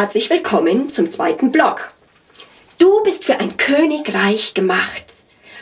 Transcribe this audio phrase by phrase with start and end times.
[0.00, 1.92] Herzlich willkommen zum zweiten Blog.
[2.78, 5.04] Du bist für ein Königreich gemacht.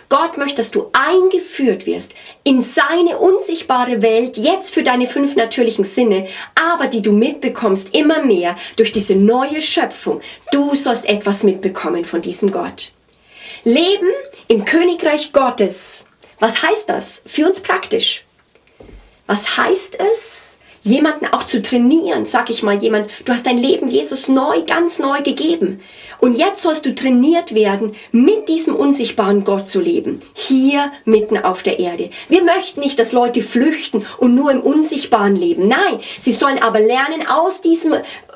[0.09, 2.13] Gott möchte, dass du eingeführt wirst
[2.45, 8.25] in seine unsichtbare Welt, jetzt für deine fünf natürlichen Sinne, aber die du mitbekommst immer
[8.25, 10.21] mehr durch diese neue Schöpfung.
[10.53, 12.93] Du sollst etwas mitbekommen von diesem Gott.
[13.65, 14.13] Leben
[14.47, 16.07] im Königreich Gottes.
[16.39, 18.25] Was heißt das für uns praktisch?
[19.27, 20.48] Was heißt es?
[20.89, 24.99] Jemanden auch zu trainieren, sag ich mal jemand, du hast dein Leben Jesus neu, ganz
[24.99, 25.81] neu gegeben.
[26.21, 30.21] Und jetzt sollst du trainiert werden, mit diesem unsichtbaren Gott zu leben.
[30.35, 32.11] Hier mitten auf der Erde.
[32.29, 35.69] Wir möchten nicht, dass Leute flüchten und nur im Unsichtbaren leben.
[35.69, 37.95] Nein, sie sollen aber lernen, aus diesem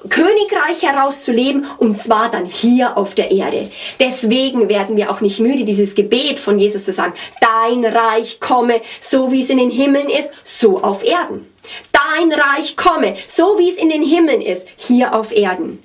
[0.09, 3.71] Königreich heraus zu leben und zwar dann hier auf der Erde.
[4.01, 8.81] Deswegen werden wir auch nicht müde, dieses Gebet von Jesus zu sagen, dein Reich komme,
[9.01, 11.52] so wie es in den Himmeln ist, so auf Erden.
[11.93, 15.81] Dein Reich komme, so wie es in den Himmeln ist, hier auf Erden.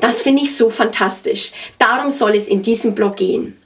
[0.00, 1.52] Das finde ich so fantastisch.
[1.78, 3.58] Darum soll es in diesem Blog gehen.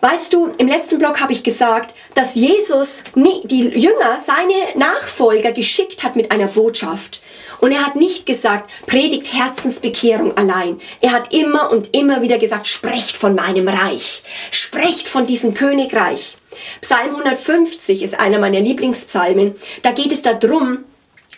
[0.00, 6.04] Weißt du, im letzten Blog habe ich gesagt, dass Jesus die Jünger, seine Nachfolger geschickt
[6.04, 7.22] hat mit einer Botschaft.
[7.60, 10.80] Und er hat nicht gesagt, predigt Herzensbekehrung allein.
[11.00, 14.22] Er hat immer und immer wieder gesagt, sprecht von meinem Reich.
[14.50, 16.36] Sprecht von diesem Königreich.
[16.80, 19.54] Psalm 150 ist einer meiner Lieblingspsalmen.
[19.82, 20.84] Da geht es darum,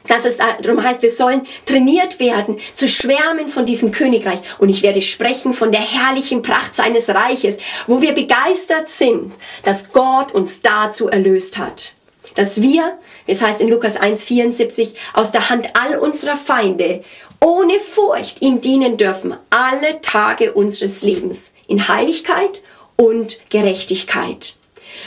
[0.06, 4.40] dass es darum heißt, wir sollen trainiert werden, zu schwärmen von diesem Königreich.
[4.58, 9.32] Und ich werde sprechen von der herrlichen Pracht seines Reiches, wo wir begeistert sind,
[9.64, 11.94] dass Gott uns dazu erlöst hat.
[12.34, 17.02] Dass wir, es heißt in Lukas 1,74, aus der Hand all unserer Feinde
[17.40, 22.62] ohne Furcht ihm dienen dürfen, alle Tage unseres Lebens, in Heiligkeit
[22.96, 24.56] und Gerechtigkeit.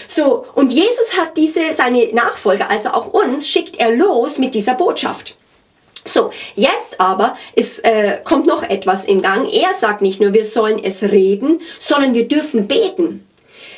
[0.07, 4.75] So, und Jesus hat diese, seine Nachfolger, also auch uns, schickt er los mit dieser
[4.75, 5.35] Botschaft.
[6.05, 9.47] So, jetzt aber ist, äh, kommt noch etwas in Gang.
[9.47, 13.27] Er sagt nicht nur, wir sollen es reden, sondern wir dürfen beten.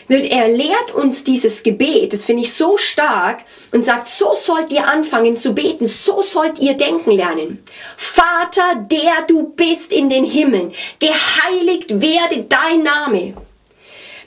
[0.09, 4.87] Er lehrt uns dieses Gebet, das finde ich so stark, und sagt, so sollt ihr
[4.87, 7.63] anfangen zu beten, so sollt ihr denken lernen.
[7.95, 13.33] Vater, der du bist in den Himmeln, geheiligt werde dein Name.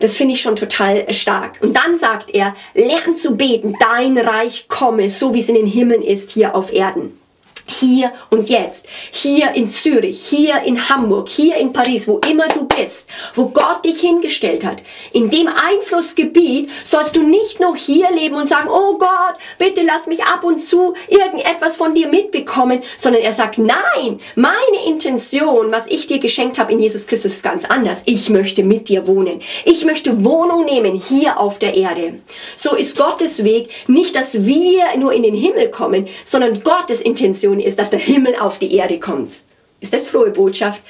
[0.00, 1.58] Das finde ich schon total stark.
[1.60, 5.66] Und dann sagt er, lern zu beten, dein Reich komme, so wie es in den
[5.66, 7.18] Himmeln ist, hier auf Erden
[7.66, 12.65] hier und jetzt, hier in Zürich, hier in Hamburg, hier in Paris, wo immer du
[12.65, 14.82] bist, wo Gott dich hingestellt hat.
[15.12, 20.06] In dem Einflussgebiet sollst du nicht nur hier leben und sagen, oh Gott, bitte lass
[20.06, 25.88] mich ab und zu irgendetwas von dir mitbekommen, sondern er sagt, nein, meine Intention, was
[25.88, 28.03] ich dir geschenkt habe in Jesus Christus ist ganz anders.
[28.06, 29.41] Ich möchte mit dir wohnen.
[29.65, 32.21] Ich möchte Wohnung nehmen hier auf der Erde.
[32.56, 37.55] So ist Gottes Weg nicht, dass wir nur in den Himmel kommen, sondern Gottes Intention
[37.56, 39.42] tun, ist, dass der Himmel auf die Erde kommt.
[39.80, 40.82] Ist das frohe Botschaft?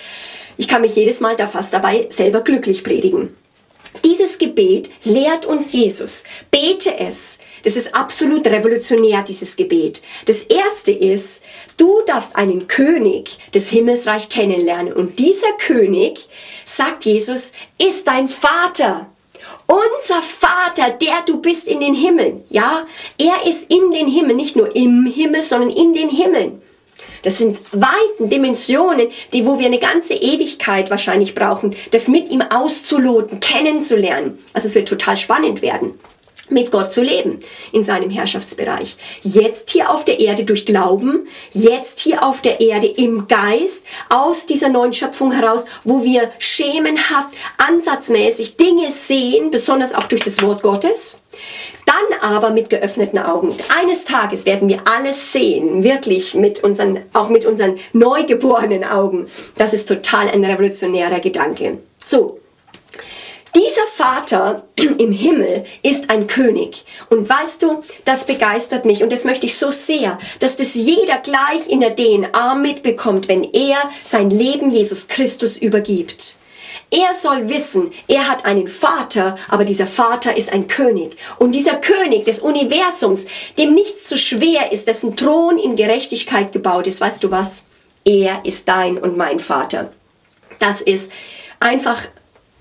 [0.56, 3.37] Ich kann mich jedes Mal da fast dabei selber glücklich predigen.
[4.04, 6.25] Dieses Gebet lehrt uns Jesus.
[6.50, 7.38] Bete es.
[7.62, 10.03] Das ist absolut revolutionär, dieses Gebet.
[10.27, 11.43] Das erste ist,
[11.77, 14.93] du darfst einen König des Himmelsreich kennenlernen.
[14.93, 16.28] Und dieser König,
[16.65, 19.10] sagt Jesus, ist dein Vater.
[19.67, 22.44] Unser Vater, der du bist in den Himmeln.
[22.49, 22.87] Ja,
[23.19, 26.62] er ist in den Himmeln, nicht nur im Himmel, sondern in den Himmeln.
[27.22, 32.41] Das sind weiten Dimensionen, die, wo wir eine ganze Ewigkeit wahrscheinlich brauchen, das mit ihm
[32.41, 34.39] auszuloten, kennenzulernen.
[34.53, 35.99] Also es wird total spannend werden
[36.49, 37.41] mit Gott zu leben
[37.73, 38.97] in seinem Herrschaftsbereich.
[39.23, 44.47] Jetzt hier auf der Erde durch Glauben, jetzt hier auf der Erde im Geist, aus
[44.47, 50.62] dieser neuen Schöpfung heraus, wo wir schemenhaft, ansatzmäßig Dinge sehen, besonders auch durch das Wort
[50.62, 51.21] Gottes.
[51.84, 53.55] Dann aber mit geöffneten Augen.
[53.81, 59.27] Eines Tages werden wir alles sehen, wirklich mit unseren, auch mit unseren neugeborenen Augen.
[59.57, 61.78] Das ist total ein revolutionärer Gedanke.
[62.05, 62.41] So,
[63.56, 64.65] dieser Vater
[64.99, 66.84] im Himmel ist ein König.
[67.09, 71.19] Und weißt du, das begeistert mich und das möchte ich so sehr, dass das jeder
[71.19, 76.39] gleich in der DNA mitbekommt, wenn er sein Leben Jesus Christus übergibt.
[76.91, 81.16] Er soll wissen, er hat einen Vater, aber dieser Vater ist ein König.
[81.39, 83.27] Und dieser König des Universums,
[83.59, 87.65] dem nichts zu schwer ist, dessen Thron in Gerechtigkeit gebaut ist, weißt du was?
[88.04, 89.91] Er ist dein und mein Vater.
[90.59, 91.10] Das ist
[91.59, 92.07] einfach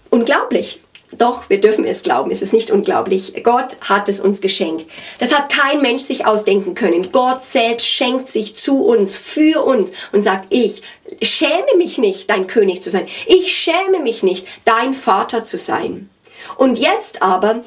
[0.09, 0.79] unglaublich.
[1.17, 3.43] Doch, wir dürfen es glauben, es ist nicht unglaublich.
[3.43, 4.85] Gott hat es uns geschenkt.
[5.19, 7.11] Das hat kein Mensch sich ausdenken können.
[7.11, 10.81] Gott selbst schenkt sich zu uns, für uns und sagt, ich
[11.21, 13.07] schäme mich nicht, dein König zu sein.
[13.27, 16.09] Ich schäme mich nicht, dein Vater zu sein.
[16.57, 17.61] Und jetzt aber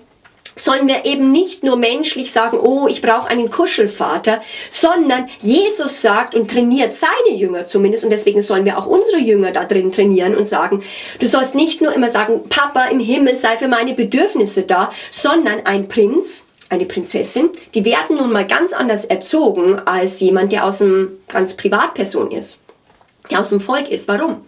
[0.61, 6.35] sollen wir eben nicht nur menschlich sagen, oh, ich brauche einen Kuschelvater, sondern Jesus sagt
[6.35, 10.37] und trainiert seine Jünger zumindest und deswegen sollen wir auch unsere Jünger da drin trainieren
[10.37, 10.83] und sagen,
[11.21, 15.65] du sollst nicht nur immer sagen, Papa im Himmel sei für meine Bedürfnisse da, sondern
[15.65, 20.83] ein Prinz, eine Prinzessin, die werden nun mal ganz anders erzogen als jemand, der aus
[20.83, 22.63] einem ganz Privatperson ist,
[23.31, 24.09] der aus dem Volk ist.
[24.09, 24.45] Warum?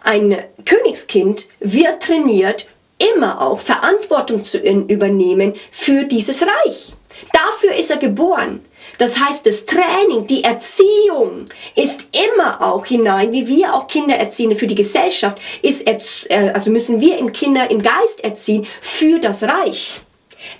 [0.00, 2.68] Ein Königskind wird trainiert,
[2.98, 6.94] immer auch Verantwortung zu übernehmen für dieses Reich.
[7.32, 8.64] Dafür ist er geboren.
[8.98, 14.54] Das heißt, das Training, die Erziehung ist immer auch hinein, wie wir auch Kinder erziehen
[14.56, 19.42] für die Gesellschaft, ist, äh, also müssen wir im Kinder im Geist erziehen für das
[19.42, 20.00] Reich.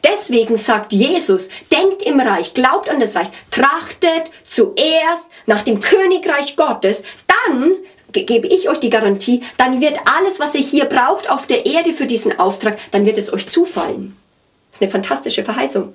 [0.05, 6.57] Deswegen sagt Jesus, denkt im Reich, glaubt an das Reich, trachtet zuerst nach dem Königreich
[6.57, 7.77] Gottes, dann
[8.25, 11.93] gebe ich euch die Garantie, dann wird alles, was ihr hier braucht auf der Erde
[11.93, 14.17] für diesen Auftrag, dann wird es euch zufallen.
[14.71, 15.95] Das ist eine fantastische Verheißung.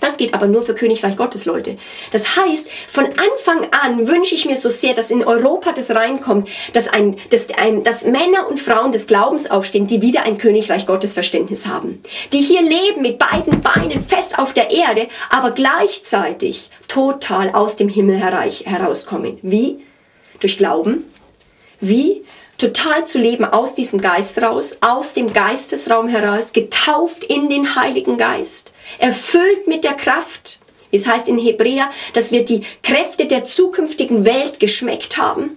[0.00, 1.76] Das geht aber nur für Königreich Gottes, Leute.
[2.12, 6.48] Das heißt, von Anfang an wünsche ich mir so sehr, dass in Europa das reinkommt,
[6.72, 10.86] dass, ein, dass, ein, dass Männer und Frauen des Glaubens aufstehen, die wieder ein Königreich
[10.86, 12.02] Gottes Verständnis haben.
[12.32, 17.88] Die hier leben mit beiden Beinen fest auf der Erde, aber gleichzeitig total aus dem
[17.88, 19.38] Himmel herauskommen.
[19.42, 19.82] Wie?
[20.40, 21.04] Durch Glauben,
[21.80, 22.22] wie
[22.58, 28.16] total zu leben aus diesem Geist raus, aus dem Geistesraum heraus, getauft in den Heiligen
[28.16, 30.60] Geist, erfüllt mit der Kraft.
[30.92, 35.56] Es heißt in Hebräer, dass wir die Kräfte der zukünftigen Welt geschmeckt haben.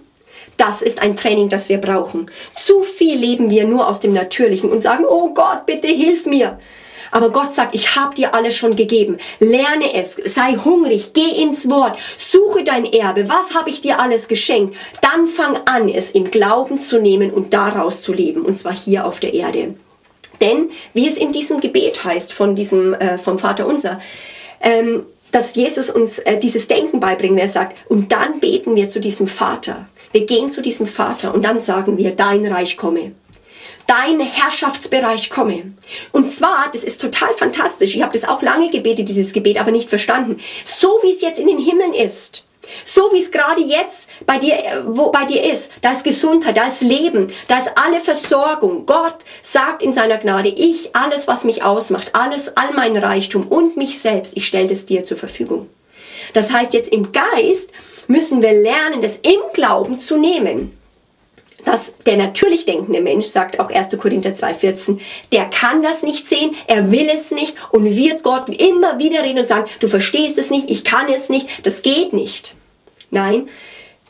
[0.56, 2.30] Das ist ein Training, das wir brauchen.
[2.54, 6.58] Zu viel leben wir nur aus dem Natürlichen und sagen, oh Gott, bitte hilf mir.
[7.10, 9.18] Aber Gott sagt, ich habe dir alles schon gegeben.
[9.38, 13.28] Lerne es, sei hungrig, geh ins Wort, suche dein Erbe.
[13.28, 14.76] Was habe ich dir alles geschenkt?
[15.00, 19.06] Dann fang an, es im Glauben zu nehmen und daraus zu leben, und zwar hier
[19.06, 19.74] auf der Erde.
[20.40, 24.00] Denn, wie es in diesem Gebet heißt von diesem, äh, vom Vater unser,
[24.60, 29.00] ähm, dass Jesus uns äh, dieses Denken beibringt, er sagt, und dann beten wir zu
[29.00, 29.86] diesem Vater.
[30.12, 33.12] Wir gehen zu diesem Vater und dann sagen wir, dein Reich komme
[33.86, 35.72] dein Herrschaftsbereich komme.
[36.12, 39.70] Und zwar, das ist total fantastisch, ich habe das auch lange gebetet, dieses Gebet, aber
[39.70, 40.40] nicht verstanden.
[40.64, 42.44] So wie es jetzt in den Himmeln ist,
[42.84, 46.56] so wie es gerade jetzt bei dir, äh, wo bei dir ist, da ist Gesundheit,
[46.56, 48.86] da ist Leben, da ist alle Versorgung.
[48.86, 53.76] Gott sagt in seiner Gnade, ich, alles, was mich ausmacht, alles, all mein Reichtum und
[53.76, 55.68] mich selbst, ich stelle das dir zur Verfügung.
[56.34, 57.70] Das heißt, jetzt im Geist
[58.06, 60.76] müssen wir lernen, das im Glauben zu nehmen
[61.64, 63.98] dass der natürlich denkende Mensch, sagt auch 1.
[63.98, 64.98] Korinther 2,14,
[65.32, 69.40] der kann das nicht sehen, er will es nicht und wird Gott immer wieder reden
[69.40, 72.54] und sagen, du verstehst es nicht, ich kann es nicht, das geht nicht.
[73.10, 73.48] Nein,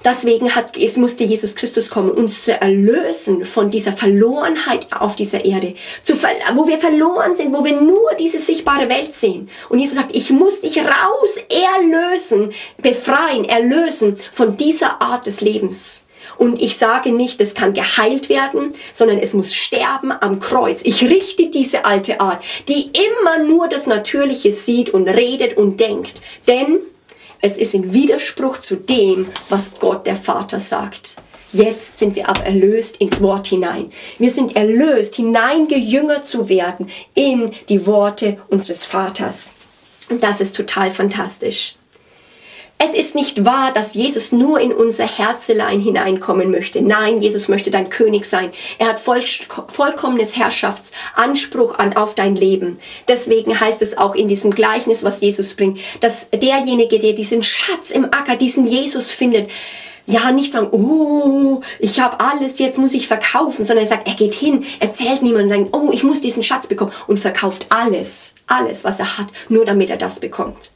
[0.05, 5.44] deswegen hat, es musste Jesus Christus kommen, uns zu erlösen von dieser Verlorenheit auf dieser
[5.44, 5.75] Erde,
[6.05, 6.14] zu,
[6.55, 9.49] wo wir verloren sind, wo wir nur diese sichtbare Welt sehen.
[9.69, 12.52] Und Jesus sagt, ich muss dich raus erlösen,
[12.82, 16.06] befreien, erlösen von dieser Art des Lebens.
[16.37, 20.82] Und ich sage nicht, es kann geheilt werden, sondern es muss sterben am Kreuz.
[20.84, 26.20] Ich richte diese alte Art, die immer nur das Natürliche sieht und redet und denkt.
[26.49, 26.81] Denn
[27.43, 31.17] es ist im Widerspruch zu dem, was Gott der Vater sagt.
[31.52, 33.90] Jetzt sind wir aber erlöst ins Wort hinein.
[34.19, 39.50] Wir sind erlöst, hineingejüngert zu werden in die Worte unseres Vaters.
[40.11, 41.75] Und das ist total fantastisch.
[42.82, 46.81] Es ist nicht wahr, dass Jesus nur in unser Herzelein hineinkommen möchte.
[46.81, 48.52] Nein, Jesus möchte dein König sein.
[48.78, 49.21] Er hat voll,
[49.69, 52.78] vollkommenes Herrschaftsanspruch an, auf dein Leben.
[53.07, 57.90] Deswegen heißt es auch in diesem Gleichnis, was Jesus bringt, dass derjenige, der diesen Schatz
[57.90, 59.50] im Acker, diesen Jesus findet,
[60.07, 64.14] ja, nicht sagen, oh, ich habe alles, jetzt muss ich verkaufen, sondern er sagt, er
[64.14, 69.00] geht hin, erzählt niemandem, oh, ich muss diesen Schatz bekommen und verkauft alles, alles, was
[69.00, 70.71] er hat, nur damit er das bekommt.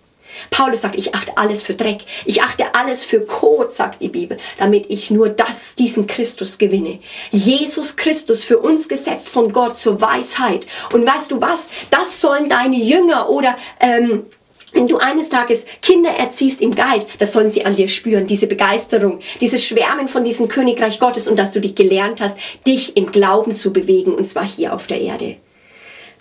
[0.51, 2.01] Paulus sagt, ich achte alles für Dreck.
[2.25, 6.99] Ich achte alles für Kot, sagt die Bibel, damit ich nur das, diesen Christus gewinne.
[7.31, 10.67] Jesus Christus für uns gesetzt von Gott zur Weisheit.
[10.93, 11.69] Und weißt du was?
[11.91, 14.27] Das sollen deine Jünger oder ähm,
[14.75, 18.49] wenn du eines Tages Kinder erziehst im Geist, das sollen sie an dir spüren, diese
[18.49, 22.37] Begeisterung, dieses Schwärmen von diesem Königreich Gottes und dass du dich gelernt hast,
[22.67, 25.37] dich im Glauben zu bewegen und zwar hier auf der Erde.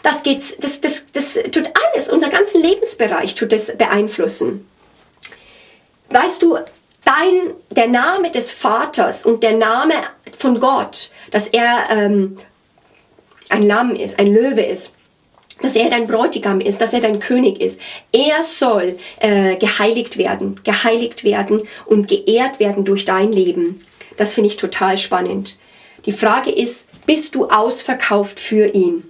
[0.03, 2.29] Das geht's, das, das, das tut alles, unser
[2.63, 4.67] Lebensbereich tut es beeinflussen.
[6.10, 6.58] Weißt du,
[7.05, 9.93] dein, der Name des Vaters und der Name
[10.38, 12.36] von Gott, dass er ähm,
[13.50, 14.93] ein Lamm ist, ein Löwe ist,
[15.62, 17.79] dass er dein Bräutigam ist, dass er dein König ist.
[18.12, 23.86] Er soll äh, geheiligt werden, geheiligt werden und geehrt werden durch dein Leben.
[24.17, 25.60] Das finde ich total spannend.
[26.05, 29.10] Die Frage ist, bist du ausverkauft für ihn?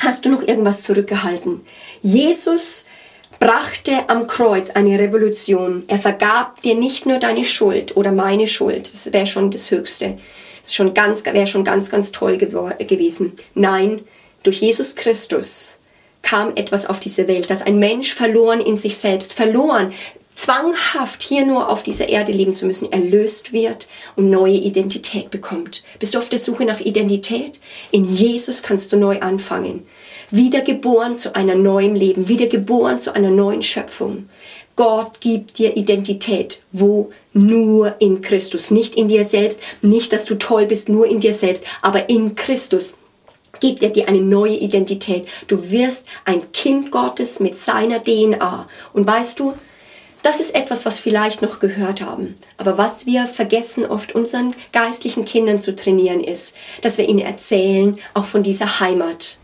[0.00, 1.60] Hast du noch irgendwas zurückgehalten?
[2.00, 2.86] Jesus
[3.38, 5.84] brachte am Kreuz eine Revolution.
[5.88, 8.90] Er vergab dir nicht nur deine Schuld oder meine Schuld.
[8.92, 10.18] Das wäre schon das Höchste.
[10.62, 13.34] Das schon ganz, wäre schon ganz, ganz toll gewesen.
[13.54, 14.00] Nein,
[14.42, 15.80] durch Jesus Christus
[16.22, 19.92] kam etwas auf diese Welt, dass ein Mensch verloren in sich selbst, verloren,
[20.40, 25.82] zwanghaft hier nur auf dieser Erde leben zu müssen, erlöst wird und neue Identität bekommt.
[25.98, 27.60] Bist du auf der Suche nach Identität?
[27.90, 29.86] In Jesus kannst du neu anfangen.
[30.30, 34.30] Wiedergeboren zu einer neuen Leben, wiedergeboren zu einer neuen Schöpfung.
[34.76, 36.60] Gott gibt dir Identität.
[36.72, 37.10] Wo?
[37.34, 38.70] Nur in Christus.
[38.70, 39.60] Nicht in dir selbst.
[39.82, 42.94] Nicht, dass du toll bist, nur in dir selbst, aber in Christus
[43.60, 45.28] gibt er dir eine neue Identität.
[45.48, 48.66] Du wirst ein Kind Gottes mit seiner DNA.
[48.94, 49.52] Und weißt du,
[50.22, 52.34] das ist etwas, was vielleicht noch gehört haben.
[52.56, 57.98] Aber was wir vergessen oft unseren geistlichen Kindern zu trainieren ist, dass wir ihnen erzählen,
[58.14, 59.38] auch von dieser Heimat.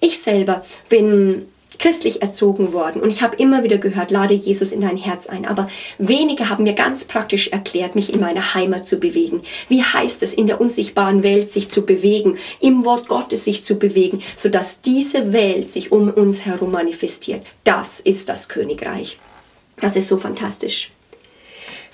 [0.00, 1.48] Ich selber bin
[1.78, 5.46] christlich erzogen worden und ich habe immer wieder gehört, lade Jesus in dein Herz ein.
[5.46, 5.66] Aber
[5.98, 9.42] wenige haben mir ganz praktisch erklärt, mich in meine Heimat zu bewegen.
[9.68, 13.78] Wie heißt es, in der unsichtbaren Welt sich zu bewegen, im Wort Gottes sich zu
[13.78, 17.42] bewegen, sodass diese Welt sich um uns herum manifestiert.
[17.64, 19.18] Das ist das Königreich.
[19.80, 20.90] Das ist so fantastisch.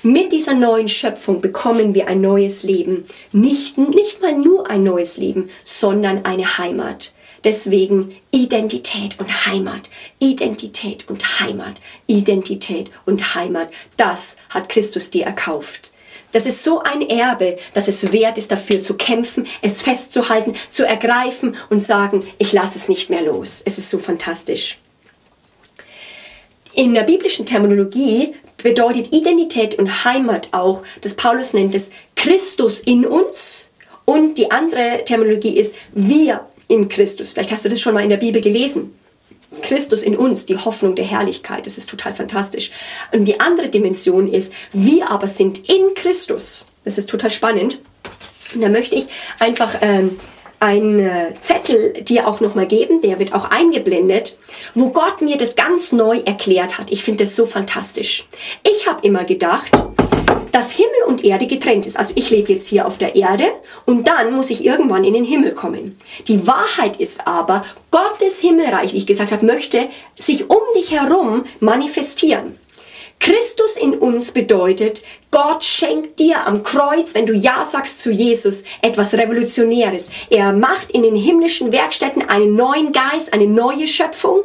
[0.02, 3.04] Mit dieser neuen Schöpfung bekommen wir ein neues Leben.
[3.32, 7.14] Nicht, nicht mal nur ein neues Leben, sondern eine Heimat.
[7.42, 13.70] Deswegen Identität und Heimat, Identität und Heimat, Identität und Heimat.
[13.96, 15.92] Das hat Christus dir erkauft.
[16.32, 20.86] Das ist so ein Erbe, dass es wert ist, dafür zu kämpfen, es festzuhalten, zu
[20.86, 23.62] ergreifen und sagen, ich lasse es nicht mehr los.
[23.64, 24.78] Es ist so fantastisch.
[26.74, 33.06] In der biblischen Terminologie bedeutet Identität und Heimat auch, dass Paulus nennt es Christus in
[33.06, 33.70] uns
[34.04, 37.32] und die andere Terminologie ist wir in Christus.
[37.32, 38.94] Vielleicht hast du das schon mal in der Bibel gelesen.
[39.62, 42.72] Christus in uns, die Hoffnung der Herrlichkeit, das ist total fantastisch.
[43.12, 46.66] Und die andere Dimension ist, wir aber sind in Christus.
[46.84, 47.78] Das ist total spannend.
[48.54, 49.06] Und da möchte ich
[49.38, 50.18] einfach ähm,
[50.64, 54.38] einen äh, Zettel dir auch nochmal geben, der wird auch eingeblendet,
[54.74, 56.90] wo Gott mir das ganz neu erklärt hat.
[56.90, 58.26] Ich finde das so fantastisch.
[58.62, 59.70] Ich habe immer gedacht,
[60.52, 61.98] dass Himmel und Erde getrennt ist.
[61.98, 63.44] Also ich lebe jetzt hier auf der Erde
[63.84, 65.98] und dann muss ich irgendwann in den Himmel kommen.
[66.28, 71.44] Die Wahrheit ist aber, Gottes Himmelreich, wie ich gesagt habe, möchte sich um dich herum
[71.60, 72.58] manifestieren.
[73.20, 78.64] Christus in uns bedeutet, Gott schenkt dir am Kreuz, wenn du Ja sagst zu Jesus,
[78.82, 80.10] etwas Revolutionäres.
[80.30, 84.40] Er macht in den himmlischen Werkstätten einen neuen Geist, eine neue Schöpfung.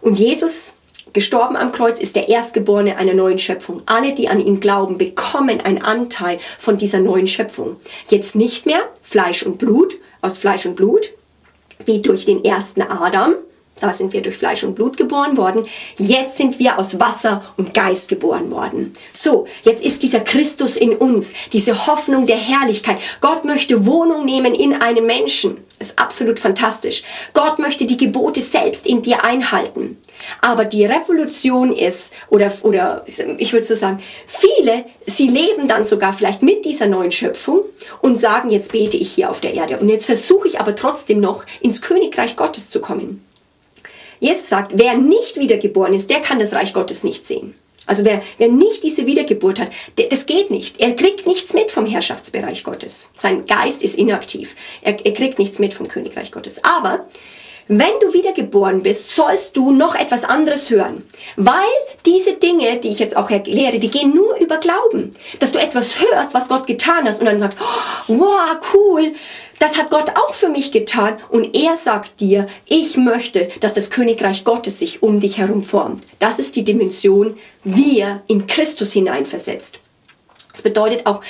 [0.00, 0.76] Und Jesus,
[1.12, 3.82] gestorben am Kreuz, ist der Erstgeborene einer neuen Schöpfung.
[3.86, 7.76] Alle, die an ihn glauben, bekommen einen Anteil von dieser neuen Schöpfung.
[8.08, 11.12] Jetzt nicht mehr Fleisch und Blut, aus Fleisch und Blut,
[11.84, 13.34] wie durch den ersten Adam,
[13.80, 15.66] da sind wir durch Fleisch und Blut geboren worden.
[15.98, 18.94] Jetzt sind wir aus Wasser und Geist geboren worden.
[19.10, 22.98] So, jetzt ist dieser Christus in uns, diese Hoffnung der Herrlichkeit.
[23.20, 25.64] Gott möchte Wohnung nehmen in einem Menschen.
[25.80, 27.02] Das ist absolut fantastisch.
[27.34, 29.98] Gott möchte die Gebote selbst in dir einhalten.
[30.40, 33.04] Aber die Revolution ist, oder, oder
[33.38, 37.62] ich würde so sagen, viele, sie leben dann sogar vielleicht mit dieser neuen Schöpfung
[38.00, 39.78] und sagen, jetzt bete ich hier auf der Erde.
[39.78, 43.24] Und jetzt versuche ich aber trotzdem noch ins Königreich Gottes zu kommen.
[44.22, 47.54] Jesus sagt, wer nicht wiedergeboren ist, der kann das Reich Gottes nicht sehen.
[47.86, 50.80] Also wer, wer nicht diese Wiedergeburt hat, der, das geht nicht.
[50.80, 53.12] Er kriegt nichts mit vom Herrschaftsbereich Gottes.
[53.18, 54.54] Sein Geist ist inaktiv.
[54.80, 56.62] Er, er kriegt nichts mit vom Königreich Gottes.
[56.62, 57.08] Aber
[57.68, 61.04] wenn du wiedergeboren bist, sollst du noch etwas anderes hören.
[61.36, 61.54] Weil
[62.04, 65.10] diese Dinge, die ich jetzt auch erkläre, die gehen nur über Glauben.
[65.38, 69.12] Dass du etwas hörst, was Gott getan hast und dann sagst, oh, wow, cool,
[69.58, 71.18] das hat Gott auch für mich getan.
[71.30, 76.02] Und er sagt dir, ich möchte, dass das Königreich Gottes sich um dich herum formt.
[76.18, 79.78] Das ist die Dimension, wie er in Christus hineinversetzt.
[80.52, 81.22] Das bedeutet auch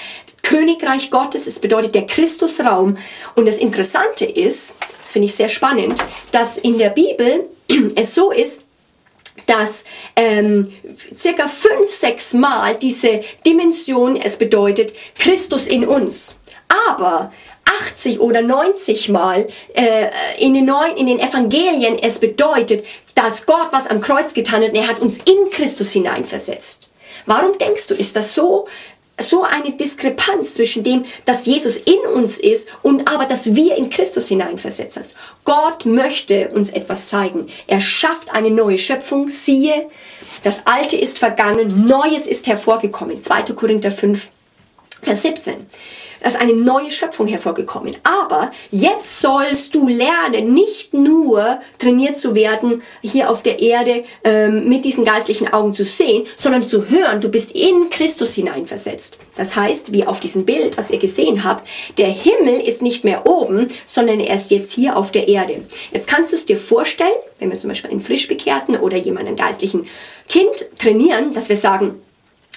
[0.42, 2.98] Königreich Gottes, es bedeutet der Christusraum.
[3.34, 6.02] Und das Interessante ist, das finde ich sehr spannend,
[6.32, 7.48] dass in der Bibel
[7.94, 8.62] es so ist,
[9.46, 10.72] dass ähm,
[11.16, 16.38] circa fünf, sechs Mal diese Dimension es bedeutet Christus in uns.
[16.88, 17.32] Aber
[17.64, 23.68] 80 oder 90 Mal äh, in, den neuen, in den Evangelien es bedeutet, dass Gott
[23.70, 26.90] was am Kreuz getan hat und er hat uns in Christus hineinversetzt.
[27.26, 28.66] Warum denkst du, ist das so
[29.20, 33.90] so eine Diskrepanz zwischen dem, dass Jesus in uns ist und aber, dass wir in
[33.90, 35.14] Christus hineinversetzt sind.
[35.44, 37.46] Gott möchte uns etwas zeigen.
[37.66, 39.28] Er schafft eine neue Schöpfung.
[39.28, 39.88] Siehe,
[40.42, 43.22] das Alte ist vergangen, Neues ist hervorgekommen.
[43.22, 43.42] 2.
[43.54, 44.28] Korinther 5,
[45.02, 45.66] Vers 17.
[46.22, 47.96] Da ist eine neue Schöpfung hervorgekommen.
[48.04, 54.68] Aber jetzt sollst du lernen, nicht nur trainiert zu werden, hier auf der Erde ähm,
[54.68, 57.20] mit diesen geistlichen Augen zu sehen, sondern zu hören.
[57.20, 59.18] Du bist in Christus hineinversetzt.
[59.34, 61.66] Das heißt, wie auf diesem Bild, was ihr gesehen habt,
[61.98, 65.62] der Himmel ist nicht mehr oben, sondern er ist jetzt hier auf der Erde.
[65.90, 67.10] Jetzt kannst du es dir vorstellen,
[67.40, 69.88] wenn wir zum Beispiel einen Frischbekehrten oder jemanden geistlichen
[70.28, 71.98] Kind trainieren, dass wir sagen,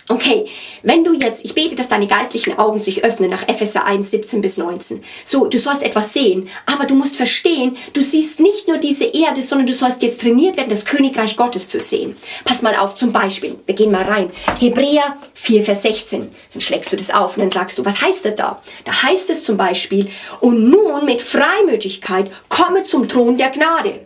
[0.07, 0.45] Okay,
[0.83, 4.39] wenn du jetzt, ich bete, dass deine geistlichen Augen sich öffnen nach Epheser 1, 17
[4.39, 5.03] bis 19.
[5.25, 9.41] So, du sollst etwas sehen, aber du musst verstehen, du siehst nicht nur diese Erde,
[9.41, 12.15] sondern du sollst jetzt trainiert werden, das Königreich Gottes zu sehen.
[12.43, 14.31] Pass mal auf, zum Beispiel, wir gehen mal rein.
[14.59, 16.29] Hebräer 4, Vers 16.
[16.53, 18.61] Dann schlägst du das auf und dann sagst du, was heißt das da?
[18.83, 24.01] Da heißt es zum Beispiel, und nun mit Freimütigkeit komme zum Thron der Gnade.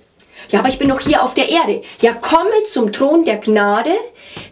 [0.49, 1.81] Ja, aber ich bin noch hier auf der Erde.
[2.01, 3.91] Ja, komme zum Thron der Gnade,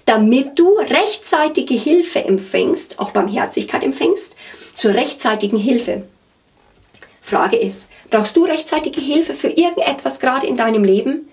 [0.05, 4.35] damit du rechtzeitige Hilfe empfängst, auch Barmherzigkeit empfängst,
[4.73, 6.03] zur rechtzeitigen Hilfe.
[7.21, 11.26] Frage ist, brauchst du rechtzeitige Hilfe für irgendetwas gerade in deinem Leben?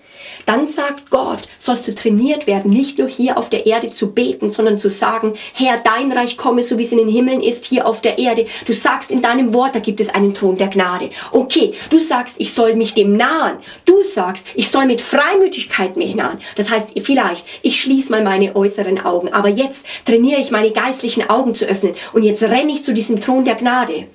[0.45, 4.51] Dann sagt Gott, sollst du trainiert werden, nicht nur hier auf der Erde zu beten,
[4.51, 7.87] sondern zu sagen, Herr, dein Reich komme, so wie es in den Himmeln ist, hier
[7.87, 8.45] auf der Erde.
[8.65, 11.09] Du sagst in deinem Wort, da gibt es einen Thron der Gnade.
[11.31, 13.57] Okay, du sagst, ich soll mich dem nahen.
[13.85, 16.39] Du sagst, ich soll mit Freimütigkeit mich nahen.
[16.55, 21.29] Das heißt, vielleicht, ich schließe mal meine äußeren Augen, aber jetzt trainiere ich meine geistlichen
[21.29, 24.07] Augen zu öffnen und jetzt renne ich zu diesem Thron der Gnade.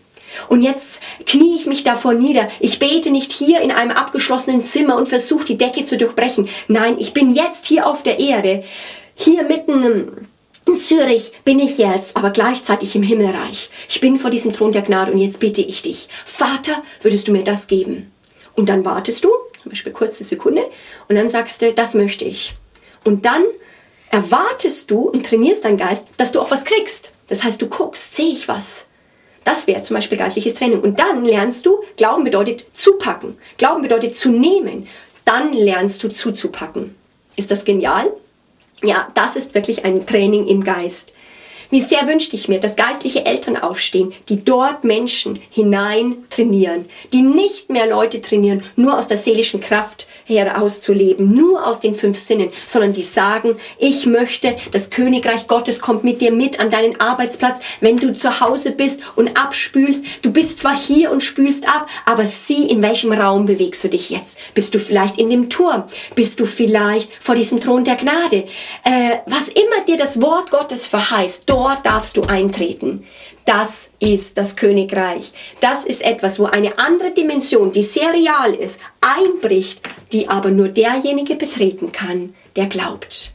[0.48, 2.48] Und jetzt knie ich mich davor nieder.
[2.60, 6.48] Ich bete nicht hier in einem abgeschlossenen Zimmer und versuche die Decke zu durchbrechen.
[6.68, 8.64] Nein, ich bin jetzt hier auf der Erde.
[9.14, 10.26] Hier mitten
[10.66, 13.70] in Zürich bin ich jetzt, aber gleichzeitig im Himmelreich.
[13.88, 17.32] Ich bin vor diesem Thron der Gnade und jetzt bitte ich dich, Vater, würdest du
[17.32, 18.12] mir das geben?
[18.54, 20.62] Und dann wartest du, zum Beispiel kurze Sekunde,
[21.08, 22.54] und dann sagst du, das möchte ich.
[23.04, 23.42] Und dann
[24.10, 27.12] erwartest du und trainierst deinen Geist, dass du auch was kriegst.
[27.28, 28.86] Das heißt, du guckst, sehe ich was?
[29.44, 30.80] Das wäre zum Beispiel geistliches Training.
[30.80, 33.36] Und dann lernst du, Glauben bedeutet zupacken.
[33.56, 34.86] Glauben bedeutet zu nehmen.
[35.24, 36.94] Dann lernst du zuzupacken.
[37.36, 38.12] Ist das genial?
[38.82, 41.12] Ja, das ist wirklich ein Training im Geist.
[41.70, 47.22] Wie sehr wünschte ich mir, dass geistliche Eltern aufstehen, die dort Menschen hinein trainieren, die
[47.22, 52.50] nicht mehr Leute trainieren, nur aus der seelischen Kraft herauszuleben, nur aus den fünf Sinnen,
[52.68, 57.60] sondern die sagen, ich möchte, das Königreich Gottes kommt mit dir mit an deinen Arbeitsplatz,
[57.80, 60.04] wenn du zu Hause bist und abspülst.
[60.22, 64.10] Du bist zwar hier und spülst ab, aber sieh, in welchem Raum bewegst du dich
[64.10, 64.40] jetzt.
[64.54, 65.84] Bist du vielleicht in dem Turm?
[66.14, 68.46] Bist du vielleicht vor diesem Thron der Gnade?
[68.84, 73.04] Äh, was immer dir das Wort Gottes verheißt, dort darfst du eintreten.
[73.44, 75.32] Das ist das Königreich.
[75.60, 80.68] Das ist etwas, wo eine andere Dimension, die sehr real ist, einbricht, die aber nur
[80.68, 83.34] derjenige betreten kann, der glaubt.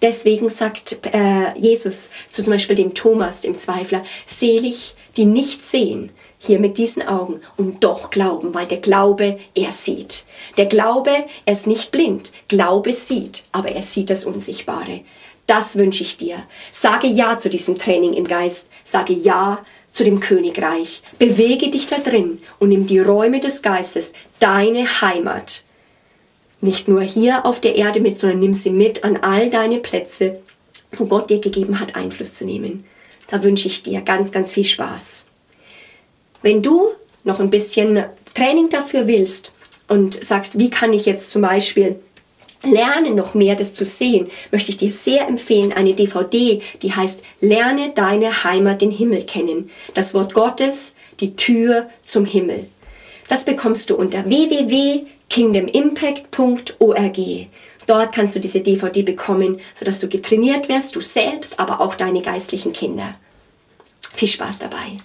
[0.00, 6.10] Deswegen sagt äh, Jesus zu zum Beispiel dem Thomas, dem Zweifler, selig, die nicht sehen,
[6.38, 10.24] hier mit diesen Augen und doch glauben, weil der Glaube, er sieht.
[10.56, 11.10] Der Glaube,
[11.44, 12.32] er ist nicht blind.
[12.46, 15.00] Glaube sieht, aber er sieht das Unsichtbare.
[15.48, 16.44] Das wünsche ich dir.
[16.70, 18.68] Sage Ja zu diesem Training im Geist.
[18.84, 21.02] Sage Ja zu dem Königreich.
[21.18, 25.64] Bewege dich da drin und nimm die Räume des Geistes, deine Heimat.
[26.60, 30.40] Nicht nur hier auf der Erde mit, sondern nimm sie mit an all deine Plätze,
[30.92, 32.84] wo Gott dir gegeben hat, Einfluss zu nehmen.
[33.28, 35.26] Da wünsche ich dir ganz, ganz viel Spaß.
[36.42, 36.88] Wenn du
[37.24, 39.52] noch ein bisschen Training dafür willst
[39.88, 41.98] und sagst, wie kann ich jetzt zum Beispiel
[42.64, 47.22] Lerne noch mehr das zu sehen, möchte ich dir sehr empfehlen, eine DVD, die heißt
[47.40, 49.70] Lerne deine Heimat, den Himmel kennen.
[49.94, 52.66] Das Wort Gottes, die Tür zum Himmel.
[53.28, 57.18] Das bekommst du unter www.kingdomimpact.org.
[57.86, 62.20] Dort kannst du diese DVD bekommen, sodass du getrainiert wirst, du selbst, aber auch deine
[62.22, 63.14] geistlichen Kinder.
[64.12, 64.98] Viel Spaß dabei.